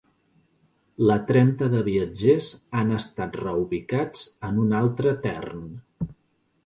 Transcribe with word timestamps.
La 1.09 1.17
trenta 1.31 1.67
de 1.73 1.81
viatgers 1.89 2.49
han 2.79 2.95
estat 3.01 3.39
reubicats 3.43 4.25
en 4.51 4.59
un 4.67 4.77
altre 4.83 5.15
tern. 5.27 5.63